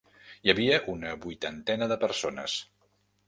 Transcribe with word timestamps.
Hi 0.45 0.51
havia 0.53 0.79
una 0.93 1.11
vuitantena 1.27 1.91
de 1.93 1.99
persones. 2.07 2.57